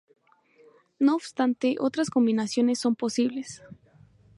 No 0.97 1.13
obstante, 1.15 1.75
otras 1.79 2.09
combinaciones 2.09 2.79
son 2.79 2.95
posibles. 2.95 3.61